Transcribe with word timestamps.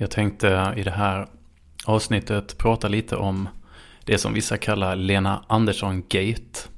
Jag 0.00 0.10
tänkte 0.10 0.74
i 0.76 0.82
det 0.82 0.90
här 0.90 1.26
avsnittet 1.84 2.58
prata 2.58 2.88
lite 2.88 3.16
om 3.16 3.48
det 4.04 4.18
som 4.18 4.32
vissa 4.32 4.56
kallar 4.56 4.96
Lena 4.96 5.44
Andersson-gate. 5.46 6.68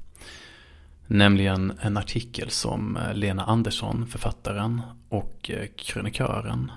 Nämligen 1.07 1.73
en 1.81 1.97
artikel 1.97 2.49
som 2.49 2.97
eh, 2.97 3.13
Lena 3.13 3.43
Andersson, 3.43 4.07
författaren 4.07 4.81
och 5.09 5.51
eh, 5.53 5.67
krönikören 5.75 6.71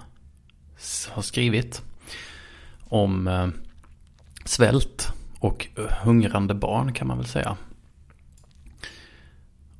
har 1.10 1.22
skrivit 1.22 1.82
om 2.84 3.28
eh, 3.28 3.48
svält 4.44 5.12
och 5.40 5.66
hungrande 6.02 6.54
barn 6.54 6.92
kan 6.92 7.06
man 7.06 7.18
väl 7.18 7.26
säga. 7.26 7.56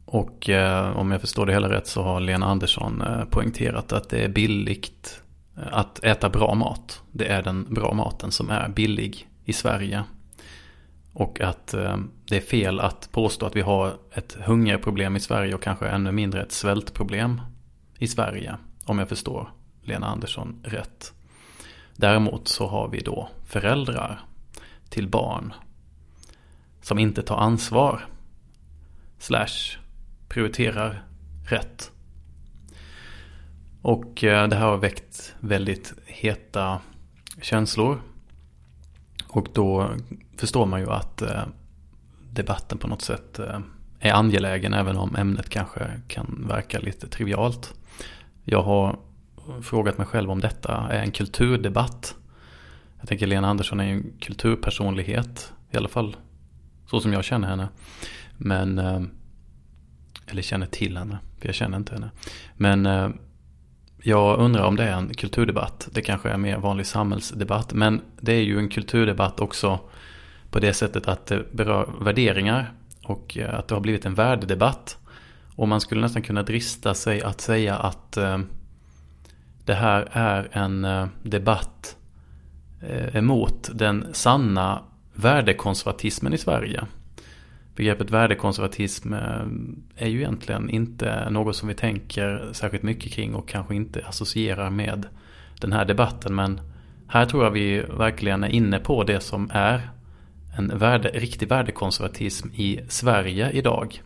Och 0.05 0.49
eh, 0.49 0.97
om 0.97 1.11
jag 1.11 1.21
förstår 1.21 1.47
det 1.47 1.53
hela 1.53 1.71
rätt 1.71 1.87
så 1.87 2.03
har 2.03 2.21
Lena 2.21 2.47
Andersson 2.47 3.03
eh, 3.03 3.25
poängterat 3.25 3.93
att 3.93 4.09
det 4.09 4.25
är 4.25 4.29
billigt 4.29 5.24
att 5.57 6.05
äta 6.05 6.29
bra 6.29 6.55
mat. 6.55 7.03
Det 7.13 7.27
är 7.27 7.43
den 7.43 7.75
bra 7.75 7.95
maten 7.95 8.31
som 8.31 8.51
är 8.51 8.69
billig 8.69 9.29
i 9.45 9.53
Sverige. 9.53 10.05
Och 11.13 11.41
att 11.41 11.75
eh, 11.75 11.97
det 12.29 12.37
är 12.37 12.41
fel 12.41 12.81
att 12.81 13.09
påstå 13.13 13.47
att 13.47 13.57
vi 13.57 13.61
har 13.61 13.97
ett 14.13 14.37
hungerproblem 14.45 15.17
i 15.17 15.21
Sverige 15.21 15.55
och 15.55 15.63
kanske 15.63 15.89
ännu 15.89 16.13
mindre 16.13 16.43
ett 16.43 16.53
svältproblem 16.53 17.41
i 17.99 18.09
Sverige. 18.09 18.57
Om 18.85 18.99
jag 18.99 19.09
förstår 19.09 19.51
Lena 19.83 20.07
Andersson 20.07 20.61
rätt. 20.65 21.13
Däremot 21.97 22.49
så 22.49 22.67
har 22.67 22.89
vi 22.89 23.01
då 23.01 23.29
föräldrar 23.45 24.21
till 24.89 25.09
barn 25.09 25.55
som 26.83 26.99
inte 26.99 27.23
tar 27.23 27.37
ansvar 27.37 28.07
slash 29.19 29.79
prioriterar 30.29 31.05
rätt. 31.49 31.93
Och 33.85 34.25
eh, 34.25 34.49
det 34.49 34.57
här 34.57 34.67
har 34.67 34.77
väckt 34.77 35.35
väldigt 35.41 35.95
heta 36.07 36.81
känslor. 37.43 38.01
Och 39.29 39.49
då 39.53 39.91
förstår 40.37 40.67
man 40.67 40.81
ju 40.81 40.91
att 40.91 41.23
eh, 41.23 41.43
debatten 42.31 42.79
på 42.79 42.89
något 42.89 43.03
sätt 43.03 43.39
eh, 43.39 43.61
är 44.01 44.13
angelägen 44.13 44.75
även 44.75 44.97
om 44.97 45.17
ämnet 45.17 45.49
kanske 45.49 46.01
kan 46.09 46.45
verka 46.49 46.79
lite 46.79 47.09
trivialt. 47.09 47.75
Jag 48.45 48.63
har 48.63 48.99
frågat 49.63 49.99
mig 49.99 50.07
själv 50.07 50.31
om 50.31 50.41
detta 50.41 50.73
är 50.91 51.03
en 51.03 51.11
kulturdebatt. 51.11 52.15
Jag 53.01 53.09
tänker 53.09 53.27
Lena 53.27 53.49
Andersson 53.49 53.81
är 53.81 53.85
en 53.85 54.13
kulturpersonlighet. 54.21 55.53
I 55.71 55.77
alla 55.77 55.89
fall 55.89 56.17
så 56.87 57.01
som 57.01 57.13
jag 57.13 57.25
känner 57.25 57.49
henne. 57.49 57.69
Men, 58.37 58.79
eller 60.27 60.43
känner 60.43 60.67
till 60.67 60.97
henne, 60.97 61.19
för 61.39 61.49
jag 61.49 61.55
känner 61.55 61.77
inte 61.77 61.95
henne. 61.95 62.11
Men 62.57 62.87
jag 64.07 64.39
undrar 64.39 64.65
om 64.65 64.77
det 64.77 64.85
är 64.85 64.93
en 64.93 65.15
kulturdebatt. 65.15 65.89
Det 65.93 66.03
kanske 66.03 66.29
är 66.29 66.35
en 66.35 66.41
mer 66.41 66.59
vanlig 66.59 66.87
samhällsdebatt. 66.87 67.73
Men 67.73 68.01
det 68.21 68.33
är 68.33 68.43
ju 68.43 68.59
en 68.59 68.69
kulturdebatt 68.69 69.41
också 69.41 69.79
på 70.51 70.59
det 70.59 70.73
sättet 70.73 71.09
att 71.09 71.27
det 71.27 71.53
berör 71.53 71.89
värderingar. 72.01 72.73
Och 73.05 73.39
eh, 73.39 73.55
att 73.55 73.69
det 73.69 73.75
har 73.75 73.81
blivit 73.81 74.07
en 74.07 74.15
värdedebatt. 74.15 74.99
Och 75.57 75.69
man 75.69 75.81
skulle 75.81 76.01
nästan 76.01 76.23
kunna 76.23 76.43
drista 76.43 76.95
sig 76.95 77.23
att 77.23 77.41
säga 77.41 77.77
att 77.77 78.17
eh, 78.17 78.39
det 79.65 79.75
här 79.75 80.09
är 80.13 80.49
en 80.53 80.85
eh, 80.85 81.07
debatt 81.23 81.97
emot 83.13 83.71
den 83.75 84.07
sanna 84.13 84.83
värdekonservatismen 85.15 86.35
i 86.35 86.39
Sverige. 86.39 86.87
Begreppet 87.77 88.11
värdekonservatism 88.11 89.13
eh, 89.13 89.47
är 89.97 90.09
ju 90.09 90.19
egentligen 90.19 90.71
inte 90.71 91.31
något 91.31 91.57
som 91.57 91.69
vi 91.69 91.75
tänker 91.75 92.49
särskilt 92.53 92.83
mycket 92.83 93.13
kring 93.13 93.35
och 93.35 93.49
kanske 93.49 93.75
inte 93.75 94.07
associerar 94.07 94.71
med 94.71 95.07
den 95.61 95.73
här 95.73 95.85
debatten. 95.85 96.35
Men 96.35 96.61
här 97.09 97.27
tror 97.27 97.45
jag 97.45 97.51
vi 97.51 97.81
verkligen 97.81 98.45
är 98.45 98.49
inne 98.49 98.79
på 98.79 99.05
det 99.05 99.21
som 99.21 99.51
är 99.53 99.91
en 100.57 100.79
värde, 100.79 101.09
riktig 101.09 101.49
värdekonservatism 101.49 102.49
i 102.55 102.81
Sverige 102.89 103.51
idag. 103.51 104.03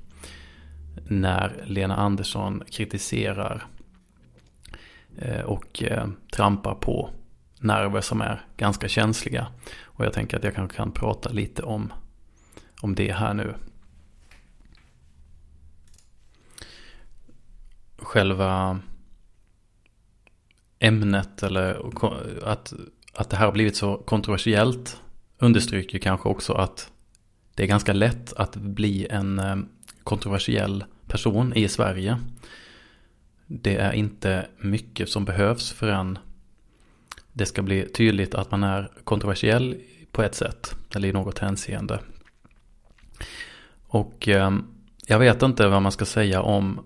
När 1.08 1.64
Lena 1.64 1.96
Andersson 1.96 2.62
kritiserar 2.70 3.66
eh, 5.18 5.40
och 5.40 5.82
eh, 5.82 6.06
trampar 6.32 6.74
på 6.74 7.10
nerver 7.60 8.00
som 8.00 8.20
är 8.20 8.40
ganska 8.56 8.88
känsliga. 8.88 9.46
Och 9.82 10.04
jag 10.04 10.12
tänker 10.12 10.36
att 10.36 10.44
jag 10.44 10.54
kanske 10.54 10.76
kan 10.76 10.92
prata 10.92 11.30
lite 11.30 11.62
om, 11.62 11.92
om 12.80 12.94
det 12.94 13.12
här 13.12 13.34
nu. 13.34 13.54
Själva 17.96 18.80
ämnet 20.78 21.42
eller 21.42 21.90
att, 22.44 22.72
att 23.14 23.30
det 23.30 23.36
här 23.36 23.44
har 23.44 23.52
blivit 23.52 23.76
så 23.76 23.96
kontroversiellt 23.96 25.00
understryker 25.38 25.98
kanske 25.98 26.28
också 26.28 26.52
att 26.52 26.92
det 27.54 27.62
är 27.62 27.66
ganska 27.66 27.92
lätt 27.92 28.32
att 28.32 28.56
bli 28.56 29.06
en 29.10 29.38
eh, 29.38 29.56
kontroversiell 30.04 30.84
person 31.06 31.52
i 31.52 31.68
Sverige. 31.68 32.18
Det 33.46 33.76
är 33.76 33.92
inte 33.92 34.48
mycket 34.58 35.08
som 35.08 35.24
behövs 35.24 35.72
förrän 35.72 36.18
det 37.32 37.46
ska 37.46 37.62
bli 37.62 37.88
tydligt 37.88 38.34
att 38.34 38.50
man 38.50 38.62
är 38.62 38.90
kontroversiell 39.04 39.76
på 40.12 40.22
ett 40.22 40.34
sätt. 40.34 40.74
Eller 40.94 41.08
i 41.08 41.12
något 41.12 41.38
hänseende. 41.38 42.00
Och 43.88 44.28
eh, 44.28 44.50
jag 45.06 45.18
vet 45.18 45.42
inte 45.42 45.68
vad 45.68 45.82
man 45.82 45.92
ska 45.92 46.04
säga 46.04 46.42
om 46.42 46.80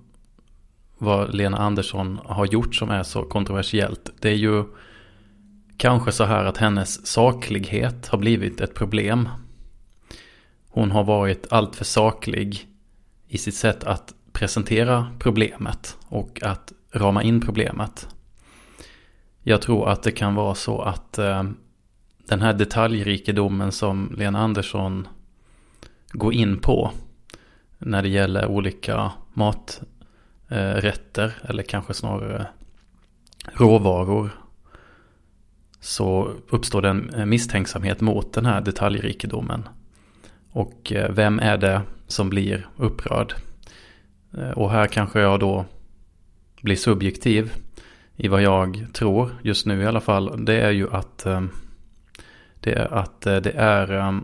vad 0.99 1.35
Lena 1.35 1.59
Andersson 1.59 2.21
har 2.25 2.47
gjort 2.47 2.75
som 2.75 2.91
är 2.91 3.03
så 3.03 3.23
kontroversiellt. 3.23 4.11
Det 4.21 4.29
är 4.29 4.35
ju 4.35 4.65
kanske 5.77 6.13
så 6.13 6.25
här 6.25 6.45
att 6.45 6.57
hennes 6.57 7.07
saklighet 7.07 8.09
har 8.09 8.19
blivit 8.19 8.61
ett 8.61 8.75
problem. 8.75 9.29
Hon 10.69 10.91
har 10.91 11.05
varit 11.05 11.53
alltför 11.53 11.85
saklig 11.85 12.69
i 13.29 13.39
sitt 13.39 13.55
sätt 13.55 13.85
att 13.85 14.15
presentera 14.33 15.13
problemet 15.19 15.97
och 16.09 16.43
att 16.43 16.73
rama 16.93 17.23
in 17.23 17.41
problemet. 17.41 18.09
Jag 19.43 19.63
tror 19.63 19.89
att 19.89 20.03
det 20.03 20.13
kan 20.13 20.35
vara 20.35 20.55
så 20.55 20.83
att 20.83 21.19
eh, 21.19 21.43
den 22.29 22.41
här 22.41 22.53
detaljrikedomen 22.53 23.73
som 23.73 24.15
Lena 24.17 24.39
Andersson 24.39 25.09
gå 26.13 26.33
in 26.33 26.59
på 26.59 26.91
när 27.79 28.03
det 28.03 28.09
gäller 28.09 28.47
olika 28.47 29.13
maträtter 29.35 31.33
eller 31.43 31.63
kanske 31.63 31.95
snarare 31.95 32.47
råvaror 33.53 34.31
så 35.81 36.31
uppstår 36.49 36.83
det 36.83 36.89
en 36.89 37.29
misstänksamhet 37.29 38.01
mot 38.01 38.33
den 38.33 38.47
här 38.47 38.61
detaljrikedomen. 38.61 39.69
Och 40.51 40.93
eh, 40.93 41.11
vem 41.13 41.39
är 41.39 41.57
det 41.57 41.83
som 42.07 42.31
blir 42.31 42.69
upprörd? 42.77 43.35
Eh, 44.39 44.51
och 44.51 44.71
här 44.71 44.87
kanske 44.87 45.21
jag 45.21 45.41
då 45.41 45.65
blir 46.63 46.77
subjektiv 46.77 47.53
i 48.17 48.29
vad 48.29 48.43
jag 48.43 48.87
tror 48.93 49.31
just 49.43 49.67
nu 49.67 49.83
i 49.83 49.87
alla 49.87 50.01
fall. 50.01 50.45
Det 50.45 50.61
är 50.61 50.71
ju 50.71 50.91
att 50.91 51.27
eh, 51.27 51.43
det 52.61 52.73
är, 52.73 52.95
att 52.95 53.21
det 53.21 53.53
är 53.57 54.23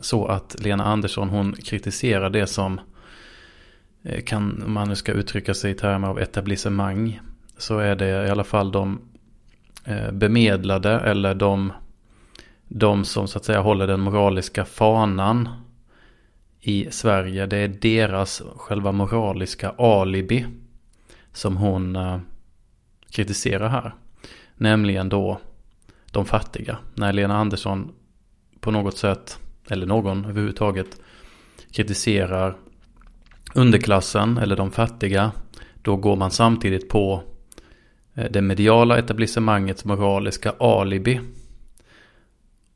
så 0.00 0.26
att 0.26 0.56
Lena 0.58 0.84
Andersson 0.84 1.28
hon 1.28 1.52
kritiserar 1.52 2.30
det 2.30 2.46
som 2.46 2.80
eh, 4.02 4.24
kan 4.24 4.62
om 4.62 4.72
man 4.72 4.88
nu 4.88 4.94
ska 4.94 5.12
uttrycka 5.12 5.54
sig 5.54 5.70
i 5.70 5.74
termer 5.74 6.08
av 6.08 6.18
etablissemang 6.18 7.20
så 7.58 7.78
är 7.78 7.96
det 7.96 8.26
i 8.26 8.30
alla 8.30 8.44
fall 8.44 8.72
de 8.72 9.00
eh, 9.84 10.10
bemedlade 10.12 10.90
eller 10.90 11.34
de, 11.34 11.72
de 12.68 13.04
som 13.04 13.28
så 13.28 13.38
att 13.38 13.44
säga 13.44 13.60
håller 13.60 13.86
den 13.86 14.00
moraliska 14.00 14.64
fanan 14.64 15.48
i 16.60 16.88
Sverige. 16.90 17.46
Det 17.46 17.56
är 17.56 17.68
deras 17.68 18.42
själva 18.56 18.92
moraliska 18.92 19.70
alibi 19.70 20.46
som 21.32 21.56
hon 21.56 21.96
eh, 21.96 22.18
kritiserar 23.10 23.68
här. 23.68 23.94
Nämligen 24.54 25.08
då 25.08 25.40
de 26.10 26.24
fattiga. 26.24 26.78
När 26.94 27.12
Lena 27.12 27.36
Andersson 27.36 27.92
på 28.60 28.70
något 28.70 28.98
sätt, 28.98 29.38
eller 29.70 29.86
någon 29.86 30.24
överhuvudtaget, 30.24 31.00
kritiserar 31.72 32.56
underklassen 33.54 34.38
eller 34.38 34.56
de 34.56 34.70
fattiga. 34.70 35.32
Då 35.82 35.96
går 35.96 36.16
man 36.16 36.30
samtidigt 36.30 36.88
på 36.88 37.22
eh, 38.14 38.30
det 38.30 38.42
mediala 38.42 38.98
etablissemangets 38.98 39.84
moraliska 39.84 40.50
alibi. 40.50 41.20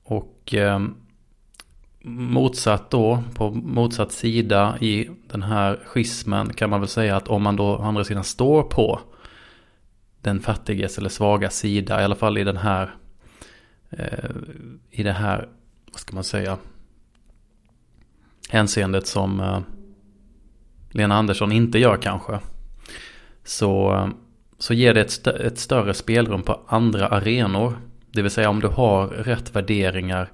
Och 0.03 0.55
eh, 0.55 0.81
motsatt 2.03 2.91
då, 2.91 3.23
på 3.35 3.51
motsatt 3.51 4.13
sida 4.13 4.79
i 4.81 5.11
den 5.29 5.43
här 5.43 5.81
schismen 5.87 6.53
kan 6.53 6.71
man 6.71 6.81
väl 6.81 6.89
säga 6.89 7.17
att 7.17 7.29
om 7.29 7.43
man 7.43 7.57
då 7.57 7.65
å 7.65 7.83
andra 7.83 8.05
sidan 8.05 8.25
står 8.25 8.63
på 8.63 9.01
den 10.21 10.41
fattiges 10.41 10.99
eller 10.99 11.09
svaga 11.09 11.51
sida, 11.51 12.01
i 12.01 12.05
alla 12.05 12.15
fall 12.15 12.39
i 12.39 12.45
den 12.45 12.57
här, 12.57 12.95
eh, 13.91 14.31
i 14.91 15.03
det 15.03 15.13
här, 15.13 15.49
vad 15.93 16.01
ska 16.01 16.15
man 16.15 16.25
säga, 16.25 16.59
hänseendet 18.51 19.07
som 19.07 19.41
eh, 19.41 19.61
Lena 20.91 21.15
Andersson 21.15 21.53
inte 21.53 21.79
gör 21.79 21.97
kanske. 21.97 22.39
Så, 23.45 23.95
eh, 23.95 24.09
så 24.59 24.75
ger 24.75 24.95
det 24.95 25.01
ett, 25.01 25.11
st 25.11 25.31
ett 25.31 25.59
större 25.59 25.95
spelrum 25.95 26.43
på 26.43 26.61
andra 26.67 27.09
arenor 27.09 27.73
Det 28.13 28.23
vill 28.23 28.31
säga 28.31 28.51
om 28.51 28.61
du 28.61 28.69
har 28.69 29.07
rätt 29.07 29.57
värderingar 29.57 30.31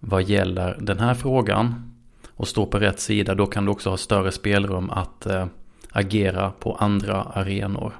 vad 0.00 0.22
gäller 0.22 0.78
den 0.80 0.98
här 0.98 1.14
frågan 1.14 1.94
och 2.30 2.48
står 2.48 2.66
på 2.66 2.78
rätt 2.78 3.00
sida 3.00 3.34
då 3.34 3.46
kan 3.46 3.64
du 3.64 3.70
också 3.70 3.90
ha 3.90 3.96
större 3.96 4.32
spelrum 4.32 4.90
att 4.90 5.26
eh, 5.26 5.46
agera 5.90 6.50
på 6.50 6.74
andra 6.74 7.22
arenor. 7.22 7.92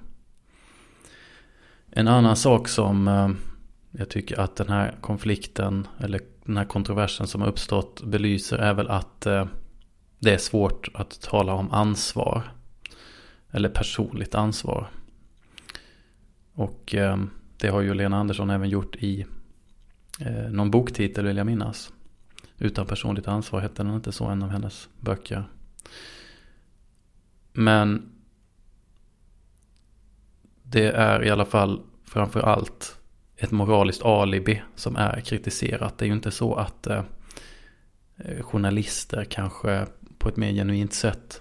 En 1.90 2.08
annan 2.08 2.36
sak 2.36 2.68
som 2.68 3.08
eh, 3.08 3.30
jag 3.90 4.08
tycker 4.08 4.40
att 4.40 4.56
den 4.56 4.68
här 4.68 4.94
konflikten 5.00 5.86
eller 5.98 6.20
den 6.44 6.56
här 6.56 6.64
kontroversen 6.64 7.26
som 7.26 7.40
har 7.40 7.48
uppstått 7.48 8.02
belyser 8.02 8.58
är 8.58 8.74
väl 8.74 8.90
att 8.90 9.26
eh, 9.26 9.46
det 10.18 10.34
är 10.34 10.38
svårt 10.38 10.88
att 10.94 11.20
tala 11.20 11.52
om 11.52 11.70
ansvar. 11.70 12.42
Eller 13.50 13.68
personligt 13.68 14.34
ansvar. 14.34 14.88
Och 16.54 16.94
eh, 16.94 17.24
det 17.56 17.68
har 17.68 17.80
ju 17.80 17.94
Lena 17.94 18.16
Andersson 18.16 18.50
även 18.50 18.68
gjort 18.68 18.96
i 18.96 19.26
eh, 20.20 20.50
någon 20.50 20.70
boktitel 20.70 21.26
vill 21.26 21.36
jag 21.36 21.46
minnas. 21.46 21.92
Utan 22.58 22.86
personligt 22.86 23.28
ansvar 23.28 23.60
hette 23.60 23.82
den 23.82 23.94
inte 23.94 24.12
så 24.12 24.24
en 24.24 24.42
av 24.42 24.48
hennes 24.48 24.88
böcker. 25.00 25.44
Men 27.52 28.10
det 30.62 30.86
är 30.86 31.24
i 31.24 31.30
alla 31.30 31.44
fall 31.44 31.80
framför 32.04 32.40
allt 32.40 32.98
ett 33.36 33.50
moraliskt 33.50 34.02
alibi 34.02 34.62
som 34.74 34.96
är 34.96 35.20
kritiserat. 35.20 35.98
Det 35.98 36.04
är 36.04 36.06
ju 36.06 36.14
inte 36.14 36.30
så 36.30 36.54
att 36.54 36.86
eh, 36.86 37.02
eh, 38.16 38.42
journalister 38.42 39.24
kanske 39.24 39.86
på 40.18 40.28
ett 40.28 40.36
mer 40.36 40.52
genuint 40.52 40.92
sätt 40.92 41.40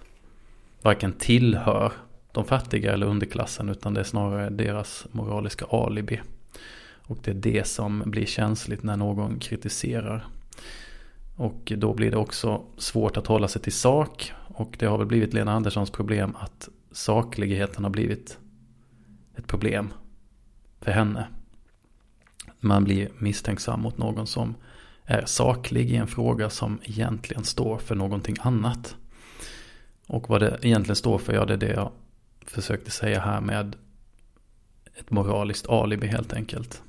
varken 0.82 1.14
tillhör 1.14 1.92
de 2.32 2.46
fattiga 2.46 2.94
eller 2.94 3.06
underklassen 3.06 3.70
utan 3.70 3.94
det 3.94 4.00
är 4.00 4.04
snarare 4.04 4.50
deras 4.50 5.08
moraliska 5.12 5.66
alibi. 5.66 6.22
Och 7.08 7.18
det 7.24 7.32
är 7.32 7.36
det 7.36 7.68
som 7.68 8.04
blir 8.06 8.26
känsligt 8.26 8.84
när 8.84 8.98
någon 8.98 9.40
kritiserar. 9.40 10.26
Och 11.36 11.74
då 11.78 11.94
blir 11.94 12.12
det 12.12 12.18
också 12.18 12.62
svårt 12.78 13.18
att 13.18 13.28
hålla 13.28 13.48
sig 13.48 13.62
till 13.62 13.74
sak. 13.74 14.34
Och 14.48 14.76
det 14.80 14.86
har 14.86 14.98
väl 14.98 15.08
blivit 15.08 15.34
Lena 15.34 15.52
Anderssons 15.52 15.92
problem 15.92 16.36
att 16.40 16.70
sakligheten 16.92 17.84
har 17.84 17.92
blivit 17.92 18.38
ett 19.36 19.48
problem 19.48 19.94
för 20.82 20.92
henne. 20.92 21.28
Man 22.64 22.84
blir 22.84 23.10
misstänksam 23.18 23.82
mot 23.82 23.98
någon 23.98 24.28
som 24.28 24.56
är 25.06 25.26
saklig 25.26 25.92
i 25.92 25.96
en 25.96 26.08
fråga 26.08 26.50
som 26.50 26.80
egentligen 26.84 27.44
står 27.44 27.78
för 27.78 27.96
någonting 27.96 28.36
annat. 28.40 28.96
Och 30.08 30.30
vad 30.30 30.42
det 30.42 30.60
egentligen 30.62 30.96
står 30.96 31.18
för, 31.18 31.34
ja 31.34 31.46
det 31.46 31.54
är 31.54 31.58
det 31.58 31.74
jag 31.74 31.92
försökte 32.46 32.92
säga 32.92 33.20
här 33.20 33.42
med 33.42 33.76
ett 34.96 35.12
moraliskt 35.12 35.70
alibi 35.70 36.08
helt 36.08 36.34
enkelt. 36.34 36.82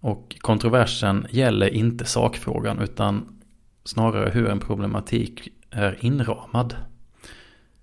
Och 0.00 0.36
kontroversen 0.40 1.26
gäller 1.30 1.68
inte 1.68 2.04
sakfrågan 2.04 2.78
utan 2.78 3.40
snarare 3.84 4.30
hur 4.30 4.48
en 4.48 4.60
problematik 4.60 5.48
är 5.70 6.04
inramad. 6.04 6.76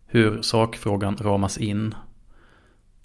Hur 0.06 0.42
sakfrågan 0.42 1.18
ramas 1.18 1.58
in. 1.58 1.96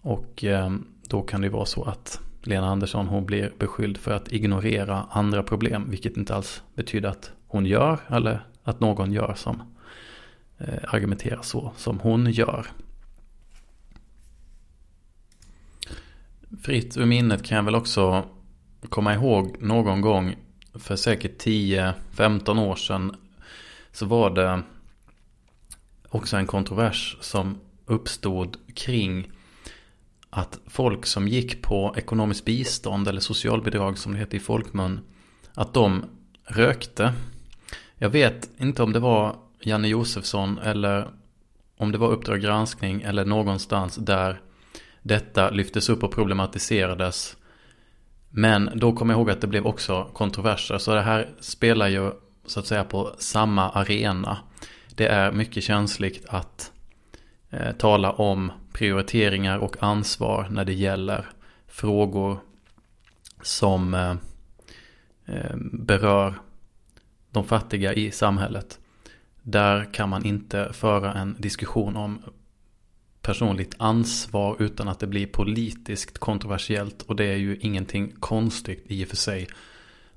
Och 0.03 0.45
eh, 0.45 0.71
då 1.09 1.23
kan 1.23 1.41
det 1.41 1.49
vara 1.49 1.67
så 1.67 1.85
att 1.85 2.21
Lena 2.43 2.67
Andersson 2.67 3.07
hon 3.07 3.27
blir 3.27 3.53
beskylld 3.59 3.99
för 3.99 4.13
att 4.13 4.33
ignorera 4.33 5.07
andra 5.11 5.43
problem. 5.43 5.91
Vilket 5.91 6.17
inte 6.17 6.35
alls 6.35 6.63
betyder 6.75 7.09
att 7.09 7.33
hon 7.47 7.67
gör 7.67 8.01
eller 8.09 8.47
att 8.65 8.81
någon 8.81 9.13
gör 9.13 9.35
som 9.35 9.63
eh, 10.59 10.95
argumenterar 10.95 11.43
så 11.43 11.73
som 11.77 12.01
hon 12.01 12.31
gör. 12.31 12.67
Fritt 16.63 16.97
ur 16.97 17.07
minnet 17.07 17.43
kan 17.43 17.57
jag 17.57 17.65
väl 17.65 17.75
också 17.75 18.25
komma 18.89 19.15
ihåg 19.15 19.57
någon 19.61 20.01
gång 20.01 20.37
för 20.75 20.97
säkert 20.97 21.45
10-15 21.45 22.61
år 22.61 22.77
sedan 22.77 23.17
så 23.93 24.07
var 24.07 24.31
det 24.31 24.63
också 26.09 26.37
en 26.37 26.47
kontrovers 26.47 27.17
som 27.21 27.59
uppstod 27.87 28.57
kring 28.75 29.31
att 30.35 30.61
folk 30.67 31.07
som 31.07 31.29
gick 31.29 31.63
på 31.63 31.95
ekonomiskt 31.97 32.45
bistånd 32.45 33.09
eller 33.09 33.21
socialbidrag 33.21 33.99
som 33.99 34.13
det 34.13 34.19
heter 34.19 34.37
i 34.37 34.41
folkmun 34.41 35.01
att 35.55 35.75
de 35.75 36.05
rökte. 36.45 37.13
Jag 37.99 38.11
vet 38.11 38.51
inte 38.59 38.83
om 38.83 38.93
det 38.93 38.99
var 38.99 39.37
Janne 39.61 39.89
Josefsson 39.89 40.59
eller 40.59 41.09
om 41.77 41.93
det 41.93 41.99
var 41.99 42.09
Uppdrag 42.09 42.41
granskning 42.41 43.03
eller 43.03 43.25
någonstans 43.25 43.97
där 43.97 44.41
detta 45.03 45.51
lyftes 45.51 45.89
upp 45.89 46.03
och 46.03 46.13
problematiserades. 46.13 47.37
Men 48.31 48.71
då 48.75 48.93
kommer 48.93 49.15
jag 49.15 49.19
ihåg 49.19 49.31
att 49.31 49.41
det 49.41 49.47
blev 49.47 49.67
också 49.67 50.05
kontroverser. 50.13 50.79
Så 50.79 50.95
det 50.95 51.03
här 51.03 51.29
spelar 51.41 51.89
ju 51.89 52.11
så 52.47 52.61
att 52.61 52.67
säga 52.67 52.85
på 52.85 53.15
samma 53.19 53.71
arena. 53.71 54.39
Det 54.95 55.07
är 55.07 55.33
mycket 55.33 55.65
känsligt 55.65 56.27
att 56.29 56.72
eh, 57.53 57.73
tala 57.73 58.13
om 58.13 58.53
prioriteringar 58.73 59.59
och 59.59 59.83
ansvar 59.83 60.49
när 60.51 60.65
det 60.65 60.73
gäller 60.73 61.27
frågor 61.67 62.39
som 63.43 63.95
eh, 63.95 64.15
eh, 65.27 65.57
berör 65.73 66.35
de 67.31 67.45
fattiga 67.45 67.95
i 67.95 68.11
samhället. 68.11 68.79
Där 69.43 69.95
kan 69.95 70.09
man 70.09 70.25
inte 70.25 70.73
föra 70.73 71.15
en 71.15 71.37
diskussion 71.39 71.97
om 71.97 72.23
personligt 73.23 73.75
ansvar 73.79 74.57
utan 74.59 74.89
att 74.89 74.99
det 74.99 75.07
blir 75.07 75.27
politiskt 75.27 76.19
kontroversiellt. 76.19 77.03
Och 77.03 77.17
det 77.17 77.25
är 77.25 77.37
ju 77.37 77.57
ingenting 77.61 78.13
konstigt 78.21 78.85
i 78.87 79.05
och 79.05 79.09
för 79.09 79.17
sig. 79.17 79.49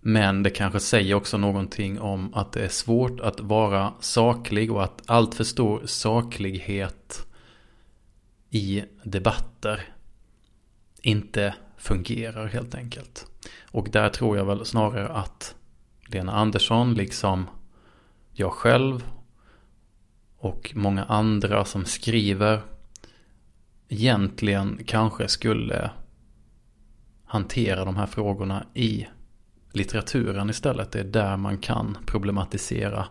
Men 0.07 0.43
det 0.43 0.49
kanske 0.49 0.79
säger 0.79 1.15
också 1.15 1.37
någonting 1.37 1.99
om 1.99 2.33
att 2.33 2.51
det 2.51 2.65
är 2.65 2.69
svårt 2.69 3.19
att 3.19 3.39
vara 3.39 3.93
saklig 3.99 4.71
och 4.71 4.83
att 4.83 5.01
allt 5.05 5.35
för 5.35 5.43
stor 5.43 5.81
saklighet 5.85 7.27
i 8.49 8.83
debatter 9.03 9.81
inte 11.01 11.55
fungerar 11.77 12.47
helt 12.47 12.75
enkelt. 12.75 13.27
Och 13.71 13.89
där 13.91 14.09
tror 14.09 14.37
jag 14.37 14.45
väl 14.45 14.65
snarare 14.65 15.09
att 15.09 15.55
Lena 16.07 16.31
Andersson 16.31 16.93
liksom 16.93 17.45
jag 18.31 18.51
själv 18.51 19.09
och 20.37 20.71
många 20.75 21.03
andra 21.03 21.65
som 21.65 21.85
skriver 21.85 22.61
egentligen 23.87 24.79
kanske 24.85 25.27
skulle 25.27 25.91
hantera 27.25 27.85
de 27.85 27.95
här 27.95 28.07
frågorna 28.07 28.65
i 28.73 29.07
litteraturen 29.75 30.49
istället. 30.49 30.91
Det 30.91 30.99
är 30.99 31.03
där 31.03 31.37
man 31.37 31.57
kan 31.57 31.97
problematisera. 32.05 33.07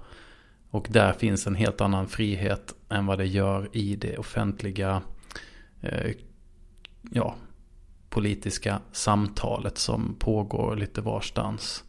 Och 0.71 0.87
där 0.91 1.13
finns 1.13 1.47
en 1.47 1.55
helt 1.55 1.81
annan 1.81 2.09
frihet 2.09 2.75
än 2.89 3.07
vad 3.07 3.19
det 3.19 3.27
gör 3.27 3.69
i 3.73 3.97
det 3.97 4.19
offentliga 4.19 5.03
eh, 5.81 6.11
ja, 7.11 7.35
politiska 8.11 8.81
samtalet 8.93 9.79
som 9.79 10.15
pågår 10.19 10.77
lite 10.77 11.01
varstans. 11.01 11.85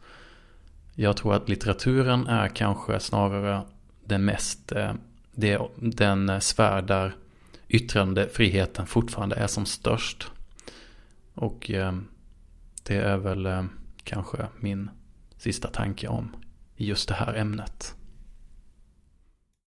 Jag 0.96 1.18
tror 1.18 1.36
att 1.36 1.50
litteraturen 1.50 2.28
är 2.28 2.48
kanske 2.48 3.00
snarare 3.00 3.62
den 4.04 4.26
mest, 4.26 4.72
eh, 4.72 4.94
det, 5.32 5.62
den 5.76 6.42
sfär 6.42 6.82
där 6.82 7.16
yttrandefriheten 7.68 8.86
fortfarande 8.88 9.36
är 9.36 9.48
som 9.48 9.66
störst. 9.66 10.28
Och 11.34 11.72
eh, 11.72 11.94
det 12.84 12.96
är 12.96 13.18
väl 13.18 13.46
eh, 13.46 13.64
kanske 14.06 14.48
min 14.60 14.90
sista 15.38 15.68
tanke 15.68 16.08
om 16.08 16.36
just 16.76 17.08
det 17.08 17.16
här 17.16 17.34
ämnet. 17.34 17.96